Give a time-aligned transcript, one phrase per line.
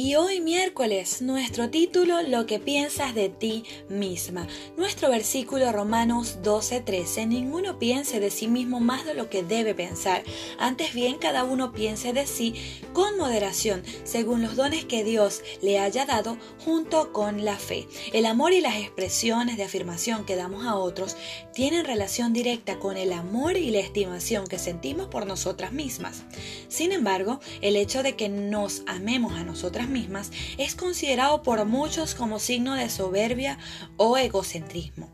[0.00, 4.46] Y hoy miércoles, nuestro título, Lo que piensas de ti misma.
[4.76, 10.22] Nuestro versículo Romanos 12:13, ninguno piense de sí mismo más de lo que debe pensar.
[10.60, 12.54] Antes bien, cada uno piense de sí
[12.92, 17.88] con moderación, según los dones que Dios le haya dado, junto con la fe.
[18.12, 21.16] El amor y las expresiones de afirmación que damos a otros
[21.52, 26.22] tienen relación directa con el amor y la estimación que sentimos por nosotras mismas.
[26.68, 32.14] Sin embargo, el hecho de que nos amemos a nosotras mismas es considerado por muchos
[32.14, 33.58] como signo de soberbia
[33.96, 35.10] o egocentrismo.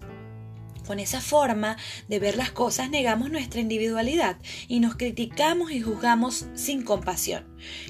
[0.86, 1.76] Con esa forma
[2.08, 4.36] de ver las cosas negamos nuestra individualidad
[4.68, 7.44] y nos criticamos y juzgamos sin compasión.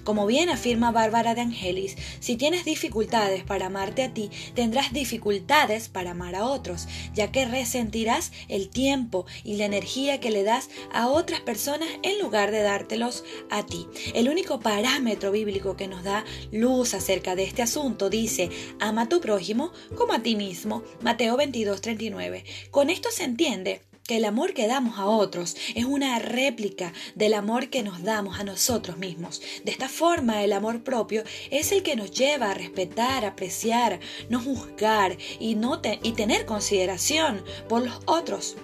[0.04, 5.88] Como bien afirma Bárbara de Angelis, si tienes dificultades para amarte a ti, tendrás dificultades
[5.88, 10.70] para amar a otros, ya que resentirás el tiempo y la energía que le das
[10.92, 13.86] a otras personas en lugar de dártelos a ti.
[14.14, 19.08] El único parámetro bíblico que nos da luz acerca de este asunto dice, ama a
[19.08, 20.82] tu prójimo como a ti mismo.
[21.02, 22.44] Mateo 22:39.
[22.70, 27.34] Con esto se entiende que el amor que damos a otros es una réplica del
[27.34, 29.40] amor que nos damos a nosotros mismos.
[29.64, 34.40] De esta forma, el amor propio es el que nos lleva a respetar, apreciar, no
[34.40, 35.56] juzgar y,
[36.02, 38.56] y tener consideración por los otros.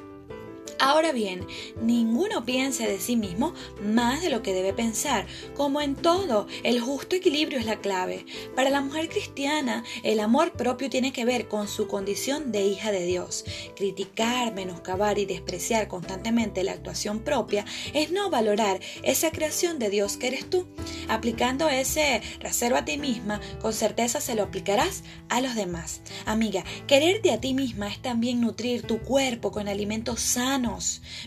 [0.83, 1.47] Ahora bien,
[1.83, 5.27] ninguno piense de sí mismo más de lo que debe pensar.
[5.55, 8.25] Como en todo, el justo equilibrio es la clave.
[8.57, 12.93] Para la mujer cristiana, el amor propio tiene que ver con su condición de hija
[12.93, 13.45] de Dios.
[13.77, 20.17] Criticar, menoscabar y despreciar constantemente la actuación propia es no valorar esa creación de Dios
[20.17, 20.67] que eres tú.
[21.09, 26.01] Aplicando ese reserva a ti misma, con certeza se lo aplicarás a los demás.
[26.25, 30.70] Amiga, quererte a ti misma es también nutrir tu cuerpo con alimentos sanos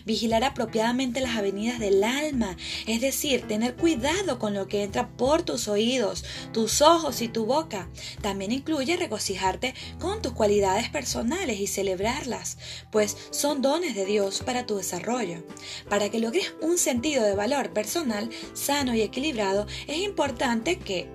[0.04, 2.56] vigilar apropiadamente las avenidas del alma,
[2.86, 7.46] es decir, tener cuidado con lo que entra por tus oídos, tus ojos y tu
[7.46, 7.88] boca.
[8.22, 12.58] También incluye regocijarte con tus cualidades personales y celebrarlas,
[12.90, 15.44] pues son dones de Dios para tu desarrollo.
[15.88, 21.08] Para que logres un sentido de valor personal sano y equilibrado, es importante que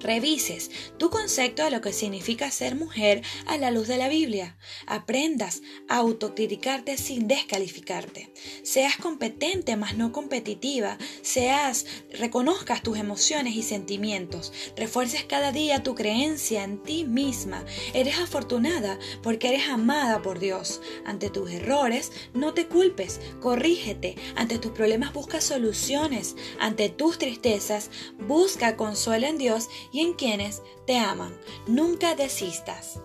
[0.00, 4.56] revises tu concepto de lo que significa ser mujer a la luz de la Biblia.
[4.86, 8.32] Aprendas a autocriticarte sin descalificarte.
[8.62, 10.98] Seas competente más no competitiva.
[11.22, 14.52] Seas, reconozcas tus emociones y sentimientos.
[14.76, 17.64] Refuerces cada día tu creencia en ti misma.
[17.94, 20.80] Eres afortunada porque eres amada por Dios.
[21.04, 23.20] Ante tus errores, no te culpes.
[23.40, 24.16] Corrígete.
[24.36, 26.36] Ante tus problemas, busca soluciones.
[26.60, 31.36] Ante tus tristezas, busca consuelo en Dios y en quienes te aman.
[31.66, 33.00] Nunca desistas.